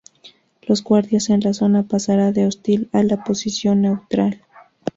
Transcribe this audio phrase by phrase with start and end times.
[0.63, 4.41] Los guardias en la zona pasará de hostil a la posición neutral.